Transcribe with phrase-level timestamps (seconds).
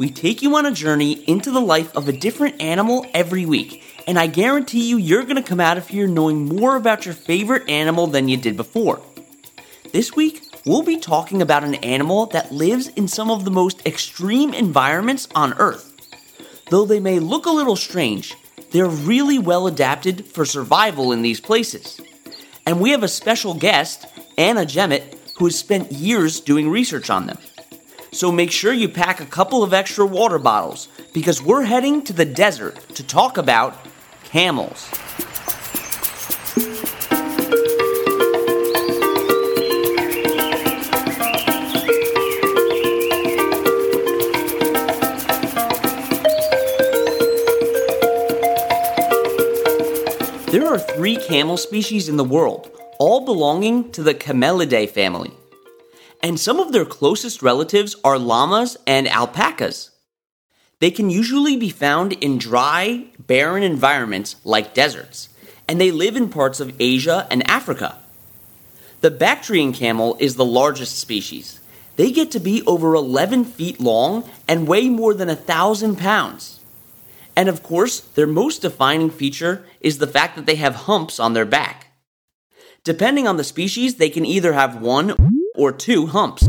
[0.00, 3.84] We take you on a journey into the life of a different animal every week,
[4.06, 7.12] and I guarantee you you're going to come out of here knowing more about your
[7.12, 9.02] favorite animal than you did before.
[9.92, 13.86] This week, we'll be talking about an animal that lives in some of the most
[13.86, 15.92] extreme environments on Earth.
[16.70, 18.34] Though they may look a little strange,
[18.70, 22.00] they're really well adapted for survival in these places.
[22.64, 24.06] And we have a special guest,
[24.38, 27.36] Anna Jemmett, who has spent years doing research on them.
[28.12, 32.12] So make sure you pack a couple of extra water bottles because we're heading to
[32.12, 33.76] the desert to talk about
[34.24, 34.90] camels.
[50.50, 55.30] There are three camel species in the world, all belonging to the Camelidae family
[56.22, 59.90] and some of their closest relatives are llamas and alpacas.
[60.78, 65.28] They can usually be found in dry, barren environments like deserts,
[65.68, 67.98] and they live in parts of Asia and Africa.
[69.00, 71.60] The Bactrian camel is the largest species.
[71.96, 76.60] They get to be over 11 feet long and weigh more than a thousand pounds.
[77.36, 81.32] And of course, their most defining feature is the fact that they have humps on
[81.32, 81.86] their back.
[82.84, 85.14] Depending on the species, they can either have one
[85.60, 86.48] or two humps.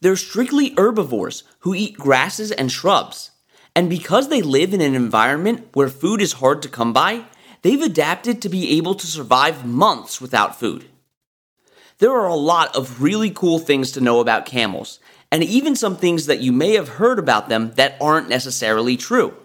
[0.00, 3.30] They're strictly herbivores who eat grasses and shrubs.
[3.76, 7.24] And because they live in an environment where food is hard to come by,
[7.62, 10.86] they've adapted to be able to survive months without food.
[11.98, 14.98] There are a lot of really cool things to know about camels,
[15.30, 19.36] and even some things that you may have heard about them that aren't necessarily true.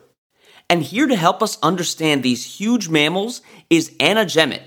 [0.70, 4.64] And here to help us understand these huge mammals is Anna Jemmett,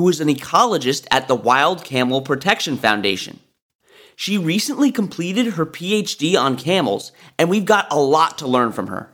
[0.00, 3.38] who is an ecologist at the Wild Camel Protection Foundation.
[4.16, 8.86] She recently completed her PhD on camels, and we've got a lot to learn from
[8.86, 9.12] her.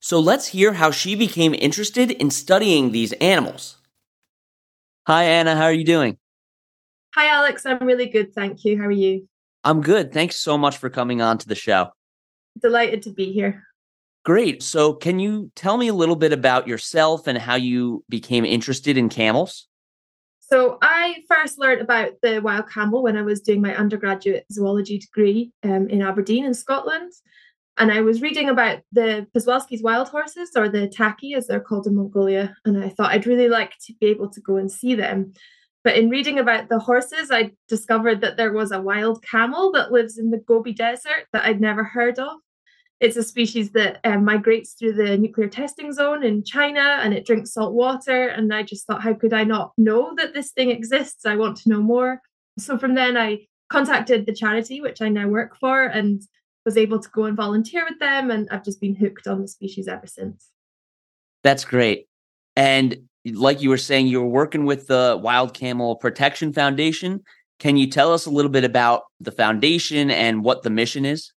[0.00, 3.76] So let's hear how she became interested in studying these animals.
[5.06, 5.56] Hi, Anna.
[5.56, 6.16] How are you doing?
[7.14, 7.66] Hi, Alex.
[7.66, 8.34] I'm really good.
[8.34, 8.78] Thank you.
[8.78, 9.28] How are you?
[9.62, 10.10] I'm good.
[10.10, 11.90] Thanks so much for coming on to the show.
[12.62, 13.62] Delighted to be here.
[14.24, 14.62] Great.
[14.62, 18.96] So, can you tell me a little bit about yourself and how you became interested
[18.96, 19.68] in camels?
[20.54, 25.00] So I first learned about the wild camel when I was doing my undergraduate zoology
[25.00, 27.10] degree um, in Aberdeen in Scotland.
[27.76, 31.88] And I was reading about the Przewalski's wild horses, or the takhi as they're called
[31.88, 32.54] in Mongolia.
[32.64, 35.32] And I thought I'd really like to be able to go and see them.
[35.82, 39.90] But in reading about the horses, I discovered that there was a wild camel that
[39.90, 42.30] lives in the Gobi Desert that I'd never heard of.
[43.04, 47.26] It's a species that um, migrates through the nuclear testing zone in China and it
[47.26, 48.28] drinks salt water.
[48.28, 51.26] And I just thought, how could I not know that this thing exists?
[51.26, 52.22] I want to know more.
[52.58, 56.22] So from then, I contacted the charity, which I now work for, and
[56.64, 58.30] was able to go and volunteer with them.
[58.30, 60.48] And I've just been hooked on the species ever since.
[61.42, 62.08] That's great.
[62.56, 67.22] And like you were saying, you were working with the Wild Camel Protection Foundation.
[67.58, 71.33] Can you tell us a little bit about the foundation and what the mission is?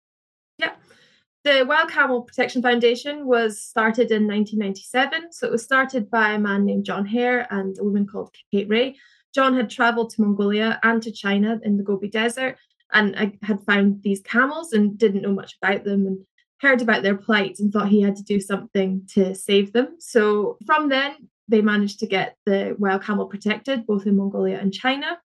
[1.45, 5.31] The Wild Camel Protection Foundation was started in 1997.
[5.31, 8.67] So it was started by a man named John Hare and a woman called Kate
[8.67, 8.95] Ray.
[9.31, 12.57] John had traveled to Mongolia and to China in the Gobi Desert
[12.94, 16.25] and had found these camels and didn't know much about them and
[16.61, 19.97] heard about their plight and thought he had to do something to save them.
[20.00, 24.73] So from then, they managed to get the wild camel protected both in Mongolia and
[24.73, 25.19] China.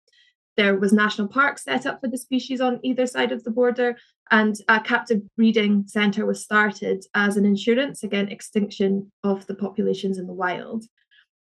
[0.60, 3.97] There was national parks set up for the species on either side of the border,
[4.31, 10.18] and a captive breeding centre was started as an insurance against extinction of the populations
[10.18, 10.84] in the wild.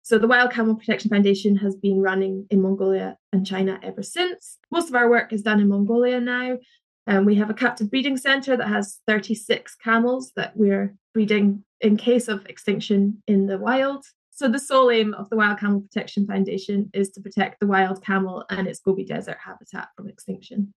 [0.04, 4.58] So the Wild Camel Protection Foundation has been running in Mongolia and China ever since.
[4.72, 6.60] Most of our work is done in Mongolia now.
[7.06, 11.98] And we have a captive breeding centre that has 36 camels that we're breeding in
[11.98, 14.06] case of extinction in the wild.
[14.36, 18.04] So the sole aim of the Wild Camel Protection Foundation is to protect the wild
[18.04, 20.74] camel and its Gobi Desert habitat from extinction.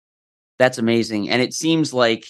[0.58, 1.30] That's amazing.
[1.30, 2.26] And it seems like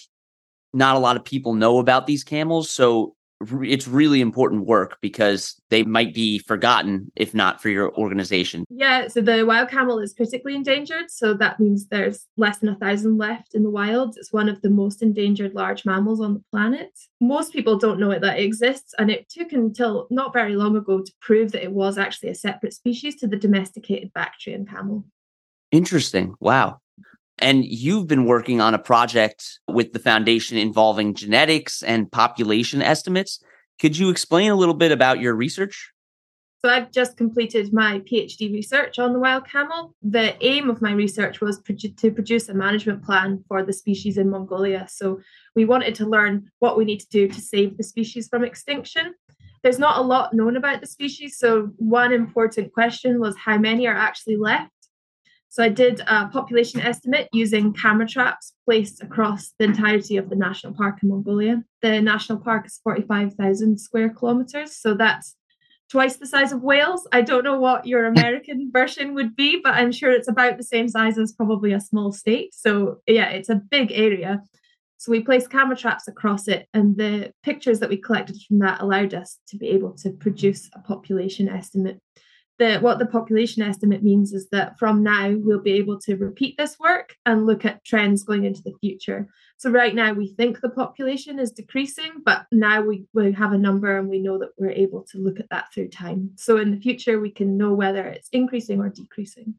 [0.73, 2.71] not a lot of people know about these camels.
[2.71, 8.65] So it's really important work because they might be forgotten if not for your organization.
[8.69, 11.09] Yeah, so the wild camel is critically endangered.
[11.09, 14.17] So that means there's less than a thousand left in the wild.
[14.17, 16.91] It's one of the most endangered large mammals on the planet.
[17.21, 20.75] Most people don't know it that it exists, and it took until not very long
[20.75, 25.05] ago to prove that it was actually a separate species to the domesticated Bactrian camel.
[25.71, 26.33] Interesting.
[26.39, 26.79] Wow.
[27.39, 33.39] And you've been working on a project with the foundation involving genetics and population estimates.
[33.79, 35.91] Could you explain a little bit about your research?
[36.65, 39.93] So, I've just completed my PhD research on the wild camel.
[40.01, 44.31] The aim of my research was to produce a management plan for the species in
[44.31, 44.87] Mongolia.
[44.89, 45.19] So,
[45.55, 49.13] we wanted to learn what we need to do to save the species from extinction.
[49.61, 51.37] There's not a lot known about the species.
[51.37, 54.71] So, one important question was how many are actually left?
[55.57, 60.35] So I did a population estimate using camera traps placed across the entirety of the
[60.35, 61.63] national park in Mongolia.
[61.81, 65.35] The national park is 45,000 square kilometers, so that's
[65.89, 67.07] twice the size of Wales.
[67.11, 70.63] I don't know what your American version would be, but I'm sure it's about the
[70.63, 72.53] same size as probably a small state.
[72.53, 74.43] So yeah, it's a big area.
[74.97, 78.79] So we placed camera traps across it, and the pictures that we collected from that
[78.79, 81.99] allowed us to be able to produce a population estimate
[82.59, 86.57] the what the population estimate means is that from now we'll be able to repeat
[86.57, 89.27] this work and look at trends going into the future.
[89.57, 93.57] So right now we think the population is decreasing, but now we, we have a
[93.57, 96.31] number and we know that we're able to look at that through time.
[96.35, 99.55] So in the future we can know whether it's increasing or decreasing.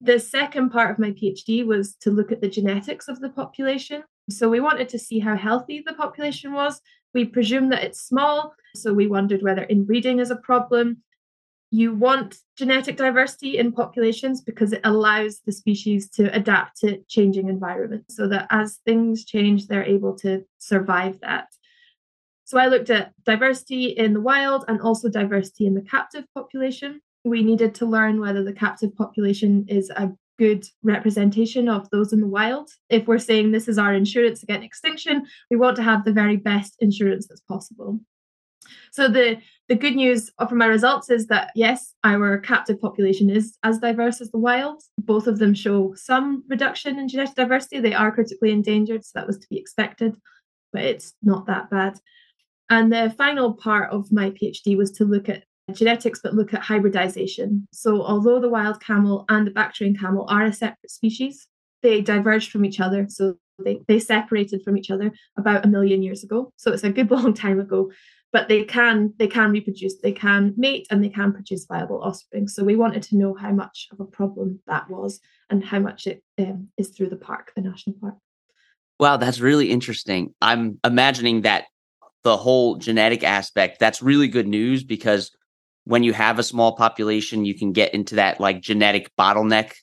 [0.00, 4.04] The second part of my PhD was to look at the genetics of the population.
[4.28, 6.80] So we wanted to see how healthy the population was.
[7.14, 11.03] We presume that it's small, so we wondered whether inbreeding is a problem
[11.74, 17.48] you want genetic diversity in populations because it allows the species to adapt to changing
[17.48, 21.48] environments so that as things change, they're able to survive that.
[22.44, 27.00] So I looked at diversity in the wild and also diversity in the captive population.
[27.24, 32.20] We needed to learn whether the captive population is a good representation of those in
[32.20, 32.70] the wild.
[32.88, 36.36] If we're saying this is our insurance against extinction, we want to have the very
[36.36, 37.98] best insurance that's possible.
[38.92, 39.38] So the
[39.68, 44.20] the good news from my results is that yes, our captive population is as diverse
[44.20, 44.82] as the wild.
[44.98, 47.80] Both of them show some reduction in genetic diversity.
[47.80, 50.16] They are critically endangered, so that was to be expected,
[50.72, 51.98] but it's not that bad.
[52.68, 56.60] And the final part of my PhD was to look at genetics, but look at
[56.60, 57.66] hybridization.
[57.72, 61.46] So although the wild camel and the Bactrian camel are a separate species,
[61.82, 63.06] they diverged from each other.
[63.08, 66.52] So they, they separated from each other about a million years ago.
[66.56, 67.90] So it's a good long time ago
[68.34, 72.48] but they can they can reproduce they can mate and they can produce viable offspring.
[72.48, 76.08] So we wanted to know how much of a problem that was and how much
[76.08, 78.16] it um, is through the park the national park.
[78.98, 80.34] Wow that's really interesting.
[80.42, 81.66] I'm imagining that
[82.24, 85.30] the whole genetic aspect that's really good news because
[85.84, 89.74] when you have a small population you can get into that like genetic bottleneck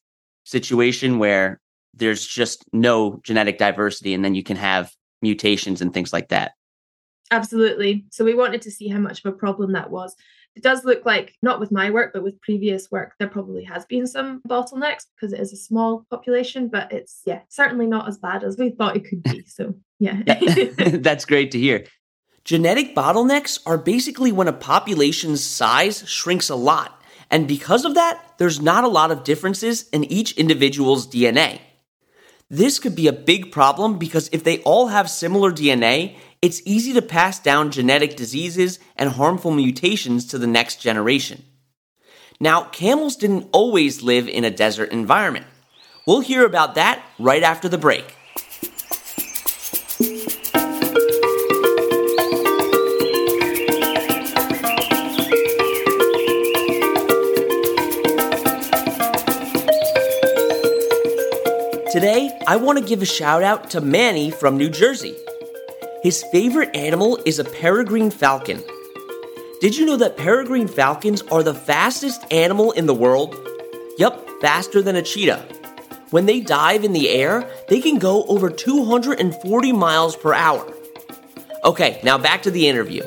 [0.43, 1.61] situation where
[1.93, 6.51] there's just no genetic diversity and then you can have mutations and things like that
[7.31, 8.05] Absolutely.
[8.11, 10.15] So we wanted to see how much of a problem that was.
[10.55, 13.85] It does look like, not with my work, but with previous work, there probably has
[13.85, 18.17] been some bottlenecks because it is a small population, but it's, yeah, certainly not as
[18.17, 19.45] bad as we thought it could be.
[19.47, 20.21] So, yeah.
[20.77, 21.85] That's great to hear.
[22.43, 27.01] Genetic bottlenecks are basically when a population's size shrinks a lot.
[27.29, 31.61] And because of that, there's not a lot of differences in each individual's DNA.
[32.49, 36.91] This could be a big problem because if they all have similar DNA, it's easy
[36.93, 41.43] to pass down genetic diseases and harmful mutations to the next generation.
[42.39, 45.45] Now, camels didn't always live in a desert environment.
[46.07, 48.15] We'll hear about that right after the break.
[61.91, 65.15] Today, I want to give a shout out to Manny from New Jersey.
[66.01, 68.63] His favorite animal is a peregrine falcon.
[69.59, 73.35] Did you know that peregrine falcons are the fastest animal in the world?
[73.99, 75.45] Yup, faster than a cheetah.
[76.09, 80.73] When they dive in the air, they can go over 240 miles per hour.
[81.63, 83.03] Okay, now back to the interview.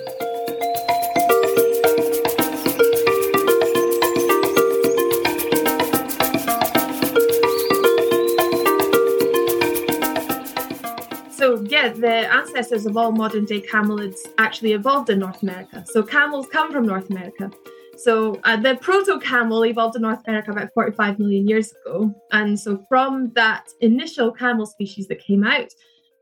[12.05, 15.83] The ancestors of all modern day camelids actually evolved in North America.
[15.87, 17.51] So camels come from North America.
[17.97, 22.15] So uh, the proto camel evolved in North America about 45 million years ago.
[22.31, 25.71] And so from that initial camel species that came out,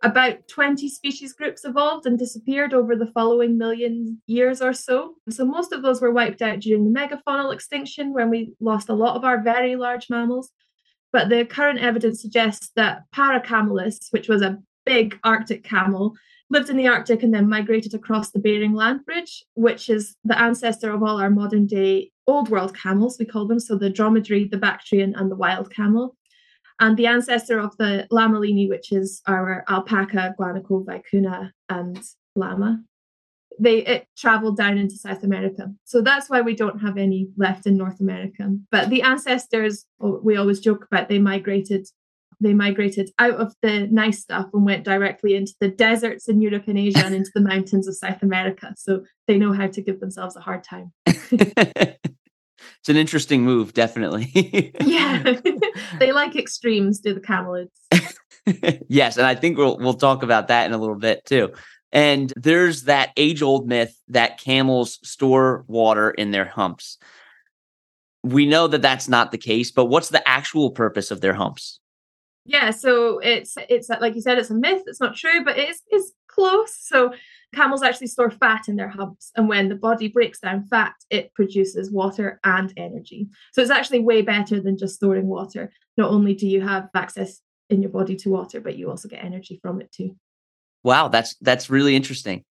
[0.04, 5.14] About 20 species groups evolved and disappeared over the following million years or so.
[5.30, 9.00] So most of those were wiped out during the megafaunal extinction when we lost a
[9.04, 10.50] lot of our very large mammals.
[11.12, 16.14] But the current evidence suggests that Paracamelus, which was a big Arctic camel,
[16.50, 20.38] lived in the Arctic and then migrated across the Bering Land Bridge, which is the
[20.38, 23.58] ancestor of all our modern day old world camels, we call them.
[23.58, 26.16] So the dromedary, the Bactrian, and the wild camel
[26.80, 32.02] and the ancestor of the Lamini, which is our alpaca, guanaco, vicuna, and
[32.34, 32.82] llama.
[33.60, 37.66] They it traveled down into South America, so that's why we don't have any left
[37.66, 38.56] in North America.
[38.70, 41.86] But the ancestors, we always joke about, they migrated.
[42.42, 46.64] They migrated out of the nice stuff and went directly into the deserts in Europe
[46.66, 48.74] and Asia and into the mountains of South America.
[48.76, 50.92] So they know how to give themselves a hard time.
[51.06, 54.72] it's an interesting move, definitely.
[54.80, 55.36] yeah,
[55.98, 57.70] they like extremes, do the camelids.
[58.88, 61.52] yes, and I think we'll we'll talk about that in a little bit too.
[61.92, 66.98] And there's that age old myth that camels store water in their humps.
[68.24, 71.80] We know that that's not the case, but what's the actual purpose of their humps?
[72.44, 74.82] Yeah, so it's it's like you said, it's a myth.
[74.86, 76.76] It's not true, but it's it's close.
[76.76, 77.12] So
[77.54, 81.32] camels actually store fat in their humps, and when the body breaks down fat, it
[81.34, 83.28] produces water and energy.
[83.52, 85.72] So it's actually way better than just storing water.
[85.96, 89.24] Not only do you have access in your body to water, but you also get
[89.24, 90.16] energy from it too.
[90.82, 92.44] Wow, that's that's really interesting.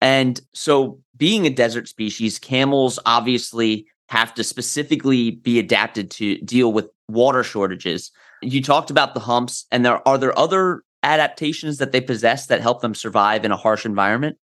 [0.00, 6.72] And so, being a desert species, camels obviously have to specifically be adapted to deal
[6.72, 8.10] with water shortages.
[8.44, 12.60] You talked about the humps, and there are there other adaptations that they possess that
[12.60, 14.38] help them survive in a harsh environment?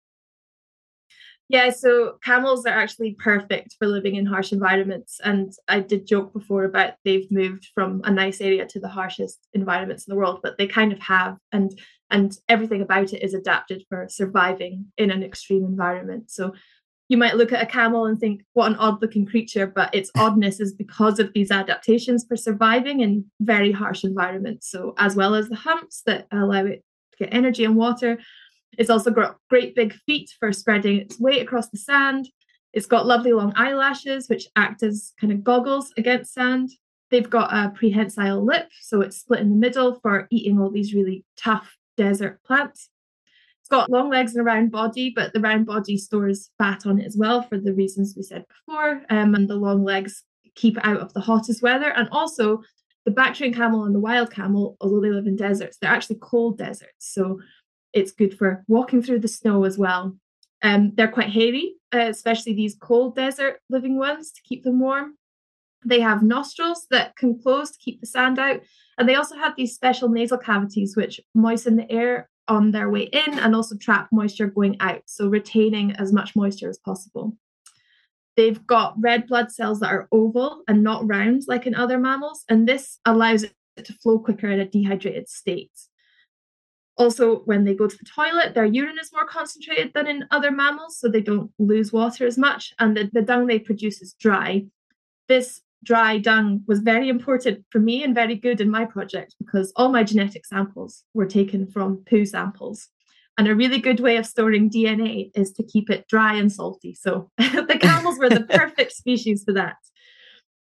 [1.49, 5.21] Yeah, so camels are actually perfect for living in harsh environments.
[5.23, 9.47] And I did joke before about they've moved from a nice area to the harshest
[9.53, 11.37] environments in the world, but they kind of have.
[11.53, 11.79] And
[12.11, 16.31] and everything about it is adapted for surviving in an extreme environment.
[16.31, 16.53] So
[17.09, 20.11] you might look at a camel and think, what an odd looking creature, but its
[20.17, 24.71] oddness is because of these adaptations for surviving in very harsh environments.
[24.71, 26.83] So, as well as the humps that allow it
[27.13, 28.19] to get energy and water,
[28.79, 32.29] it's also got great big feet for spreading its weight across the sand.
[32.73, 36.71] It's got lovely long eyelashes, which act as kind of goggles against sand.
[37.11, 40.93] They've got a prehensile lip, so it's split in the middle for eating all these
[40.93, 42.91] really tough desert plants.
[43.67, 47.01] It's got long legs and a round body, but the round body stores fat on
[47.01, 49.03] it as well for the reasons we said before.
[49.11, 50.23] Um, and the long legs
[50.55, 51.91] keep out of the hottest weather.
[51.91, 52.63] And also,
[53.07, 56.59] the Bactrian camel and the wild camel, although they live in deserts, they're actually cold
[56.59, 56.93] deserts.
[57.13, 57.41] So
[57.93, 60.17] it's good for walking through the snow as well.
[60.63, 65.17] Um, they're quite hairy, uh, especially these cold desert living ones to keep them warm.
[65.85, 68.61] They have nostrils that can close to keep the sand out.
[68.97, 73.03] And they also have these special nasal cavities which moisten the air on their way
[73.03, 77.37] in and also trap moisture going out, so retaining as much moisture as possible.
[78.37, 82.45] They've got red blood cells that are oval and not round like in other mammals,
[82.49, 85.73] and this allows it to flow quicker in a dehydrated state.
[86.99, 90.51] Also, when they go to the toilet, their urine is more concentrated than in other
[90.51, 94.15] mammals, so they don't lose water as much, and the, the dung they produce is
[94.19, 94.65] dry.
[95.29, 99.73] This dry dung was very important for me and very good in my project because
[99.77, 102.89] all my genetic samples were taken from poo samples.
[103.39, 106.95] And a really good way of storing DNA is to keep it dry and salty.
[106.95, 109.77] So the camels were the perfect species for that.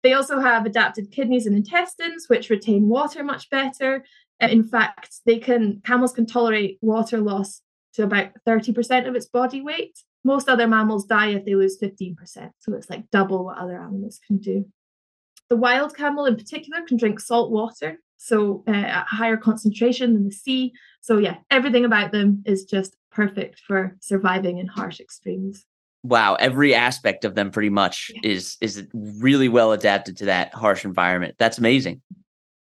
[0.04, 4.06] They also have adapted kidneys and intestines, which retain water much better.
[4.40, 7.62] In fact, they can camels can tolerate water loss
[7.94, 9.98] to about 30% of its body weight.
[10.24, 12.16] Most other mammals die if they lose 15%.
[12.60, 14.66] So it's like double what other animals can do.
[15.50, 20.26] The wild camel, in particular, can drink salt water, so uh, at higher concentration than
[20.26, 20.74] the sea.
[21.02, 25.66] So, yeah, everything about them is just perfect for surviving in harsh extremes.
[26.04, 28.32] Wow, every aspect of them pretty much yeah.
[28.32, 31.36] is is really well adapted to that harsh environment.
[31.40, 32.02] That's amazing.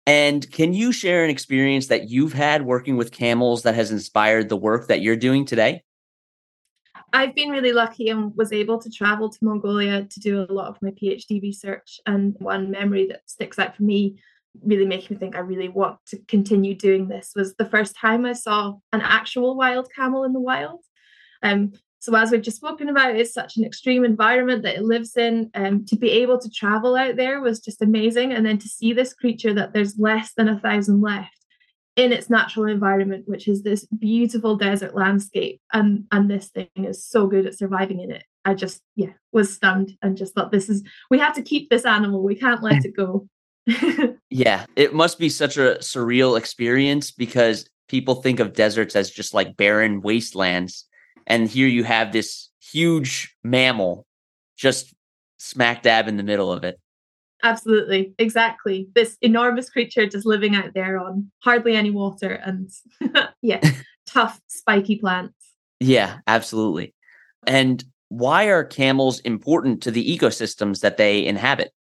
[0.05, 4.49] And can you share an experience that you've had working with camels that has inspired
[4.49, 5.83] the work that you're doing today?
[7.13, 10.67] I've been really lucky and was able to travel to Mongolia to do a lot
[10.67, 11.99] of my PhD research.
[12.05, 14.19] And one memory that sticks out for me,
[14.63, 18.25] really making me think I really want to continue doing this, was the first time
[18.25, 20.81] I saw an actual wild camel in the wild.
[21.41, 25.17] Um, so as we've just spoken about, it's such an extreme environment that it lives
[25.17, 25.51] in.
[25.53, 28.93] Um, to be able to travel out there was just amazing, and then to see
[28.93, 31.38] this creature that there's less than a thousand left
[31.99, 37.05] in its natural environment, which is this beautiful desert landscape, and and this thing is
[37.05, 38.23] so good at surviving in it.
[38.45, 41.85] I just yeah was stunned and just thought this is we have to keep this
[41.85, 42.23] animal.
[42.23, 43.27] We can't let it go.
[44.29, 49.33] yeah, it must be such a surreal experience because people think of deserts as just
[49.33, 50.85] like barren wastelands.
[51.27, 54.05] And here you have this huge mammal
[54.55, 54.93] just
[55.37, 56.79] smack dab in the middle of it.
[57.43, 58.89] Absolutely, exactly.
[58.95, 62.69] This enormous creature just living out there on hardly any water and,
[63.41, 63.61] yeah,
[64.05, 65.35] tough, spiky plants.
[65.79, 66.93] Yeah, absolutely.
[67.47, 71.71] And why are camels important to the ecosystems that they inhabit?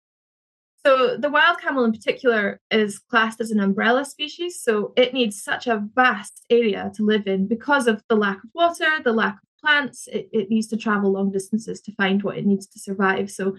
[0.86, 4.62] So, the wild camel in particular is classed as an umbrella species.
[4.62, 8.50] So, it needs such a vast area to live in because of the lack of
[8.54, 10.06] water, the lack of plants.
[10.06, 13.28] It, it needs to travel long distances to find what it needs to survive.
[13.30, 13.56] So,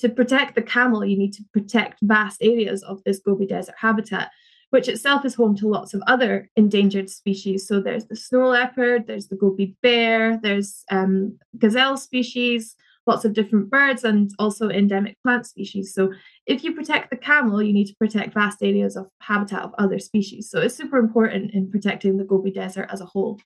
[0.00, 4.30] to protect the camel, you need to protect vast areas of this Gobi Desert habitat,
[4.70, 7.66] which itself is home to lots of other endangered species.
[7.66, 12.76] So there's the snow leopard, there's the Gobi bear, there's um, gazelle species,
[13.06, 15.92] lots of different birds, and also endemic plant species.
[15.92, 16.12] So
[16.46, 19.98] if you protect the camel, you need to protect vast areas of habitat of other
[19.98, 20.50] species.
[20.50, 23.38] So it's super important in protecting the Gobi Desert as a whole.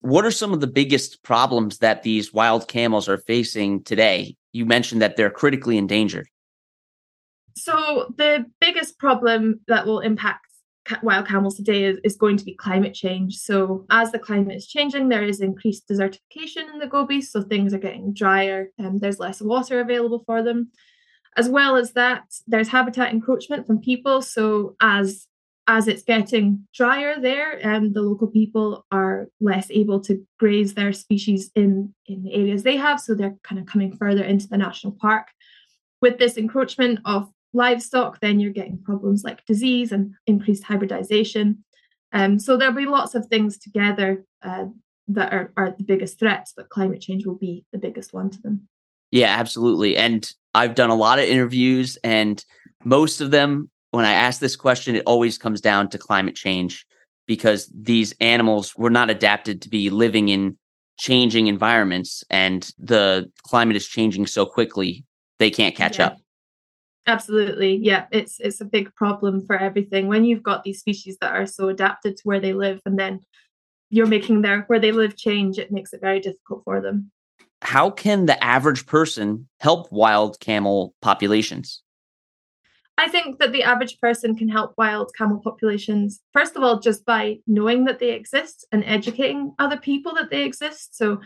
[0.00, 4.64] What are some of the biggest problems that these wild camels are facing today you
[4.64, 6.28] mentioned that they're critically endangered.
[7.56, 10.46] So, the biggest problem that will impact
[11.02, 13.36] wild camels today is, is going to be climate change.
[13.36, 17.20] So, as the climate is changing, there is increased desertification in the Gobi.
[17.20, 20.70] So, things are getting drier and there's less water available for them.
[21.36, 24.22] As well as that, there's habitat encroachment from people.
[24.22, 25.26] So, as
[25.68, 30.74] as it's getting drier there, and um, the local people are less able to graze
[30.74, 33.00] their species in, in the areas they have.
[33.00, 35.28] So they're kind of coming further into the national park.
[36.00, 41.64] With this encroachment of livestock, then you're getting problems like disease and increased hybridization.
[42.12, 44.66] Um, so there'll be lots of things together uh,
[45.08, 48.40] that are, are the biggest threats, but climate change will be the biggest one to
[48.40, 48.68] them.
[49.10, 49.96] Yeah, absolutely.
[49.96, 52.44] And I've done a lot of interviews, and
[52.84, 56.86] most of them when I ask this question, it always comes down to climate change
[57.26, 60.58] because these animals were not adapted to be living in
[60.98, 65.04] changing environments and the climate is changing so quickly
[65.38, 66.06] they can't catch yeah.
[66.06, 66.18] up.
[67.06, 67.76] Absolutely.
[67.76, 70.08] Yeah it's it's a big problem for everything.
[70.08, 73.20] When you've got these species that are so adapted to where they live and then
[73.90, 77.10] you're making their where they live change it makes it very difficult for them.
[77.62, 81.82] How can the average person help wild camel populations
[82.98, 87.04] I think that the average person can help wild camel populations, first of all, just
[87.04, 90.96] by knowing that they exist and educating other people that they exist.
[90.96, 91.20] So,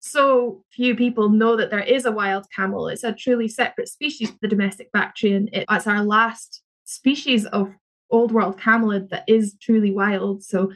[0.00, 2.88] so few people know that there is a wild camel.
[2.88, 5.48] It's a truly separate species, to the domestic Bactrian.
[5.52, 7.72] It's our last species of
[8.10, 10.42] old world camelid that is truly wild.
[10.42, 10.72] So,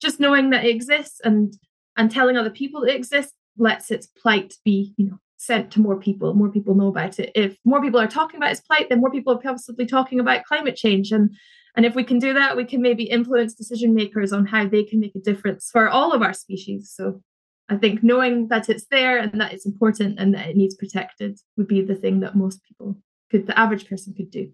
[0.00, 1.54] just knowing that it exists and
[1.96, 5.98] and telling other people it exists lets its plight be, you know, sent to more
[5.98, 7.32] people more people know about it.
[7.34, 10.44] If more people are talking about its plight then more people are possibly talking about
[10.44, 11.12] climate change.
[11.12, 11.34] And
[11.76, 14.84] and if we can do that we can maybe influence decision makers on how they
[14.84, 16.92] can make a difference for all of our species.
[16.94, 17.22] So
[17.70, 21.38] i think knowing that it's there and that it's important and that it needs protected
[21.56, 22.96] would be the thing that most people
[23.30, 24.50] could the average person could do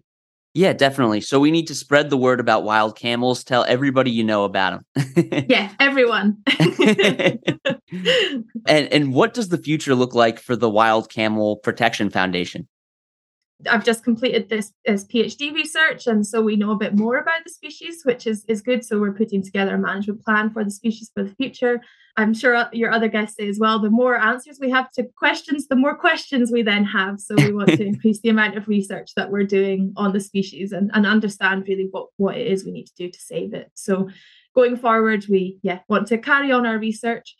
[0.53, 1.21] yeah, definitely.
[1.21, 3.43] So we need to spread the word about wild camels.
[3.43, 5.45] Tell everybody you know about them.
[5.49, 6.37] yeah, everyone.
[8.65, 12.67] and and what does the future look like for the Wild Camel Protection Foundation?
[13.69, 17.43] I've just completed this, this PhD research, and so we know a bit more about
[17.43, 18.85] the species, which is is good.
[18.85, 21.81] So we're putting together a management plan for the species for the future.
[22.17, 23.79] I'm sure your other guests say as well.
[23.79, 27.19] The more answers we have to questions, the more questions we then have.
[27.19, 30.71] So we want to increase the amount of research that we're doing on the species
[30.71, 33.71] and, and understand really what what it is we need to do to save it.
[33.73, 34.09] So
[34.55, 37.35] going forward, we yeah want to carry on our research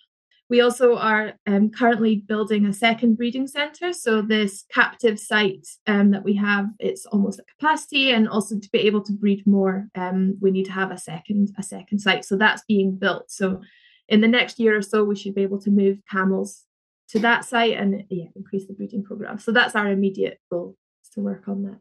[0.50, 3.92] we also are um, currently building a second breeding centre.
[3.92, 8.70] So this captive site um, that we have, it's almost at capacity, and also to
[8.72, 12.24] be able to breed more, um, we need to have a second a second site.
[12.24, 13.30] So that's being built.
[13.30, 13.62] So
[14.08, 16.64] in the next year or so, we should be able to move camels
[17.10, 19.40] to that site and yeah, increase the breeding program.
[19.40, 21.80] So that's our immediate goal is to work on that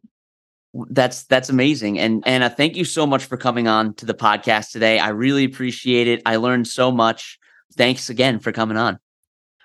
[0.91, 4.73] that's that's amazing and anna thank you so much for coming on to the podcast
[4.73, 7.39] today i really appreciate it i learned so much
[7.75, 8.99] thanks again for coming on.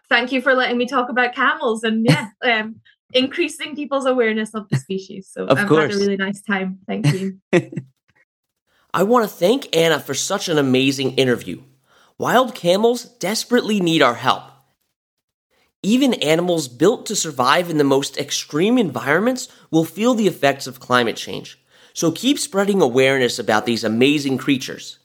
[0.10, 2.82] Thank you for letting me talk about camels and yeah, um,
[3.14, 5.30] increasing people's awareness of the species.
[5.32, 5.94] So of I've course.
[5.94, 6.80] had a really nice time.
[6.88, 7.40] Thank you.
[8.94, 11.62] I want to thank Anna for such an amazing interview.
[12.18, 14.44] Wild camels desperately need our help.
[15.82, 20.80] Even animals built to survive in the most extreme environments will feel the effects of
[20.80, 21.58] climate change.
[21.94, 25.00] So keep spreading awareness about these amazing creatures.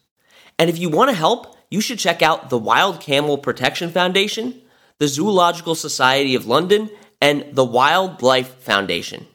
[0.58, 4.62] And if you want to help, you should check out the Wild Camel Protection Foundation,
[4.96, 6.88] the Zoological Society of London,
[7.20, 9.26] and the Wildlife Foundation.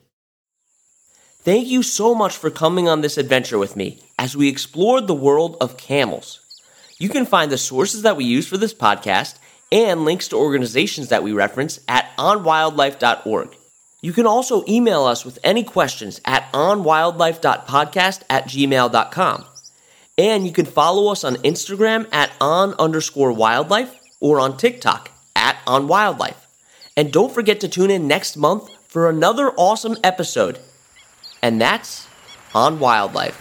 [1.44, 5.14] Thank you so much for coming on this adventure with me as we explored the
[5.14, 6.40] world of camels.
[6.98, 9.38] You can find the sources that we use for this podcast
[9.72, 13.56] and links to organizations that we reference at onwildlife.org.
[14.02, 19.46] You can also email us with any questions at onwildlife.podcast at gmail.com.
[20.22, 25.58] And you can follow us on Instagram at on underscore wildlife or on TikTok at
[25.66, 26.46] on wildlife.
[26.96, 30.60] And don't forget to tune in next month for another awesome episode.
[31.42, 32.06] And that's
[32.54, 33.36] on wildlife.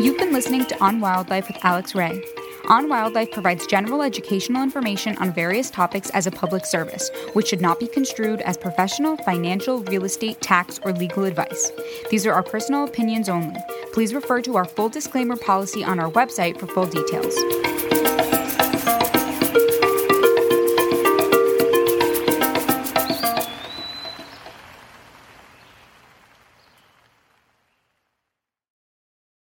[0.00, 2.22] You've been listening to On Wildlife with Alex Ray.
[2.70, 7.60] On Wildlife provides general educational information on various topics as a public service, which should
[7.60, 11.72] not be construed as professional, financial, real estate, tax, or legal advice.
[12.10, 13.58] These are our personal opinions only.
[13.92, 17.34] Please refer to our full disclaimer policy on our website for full details.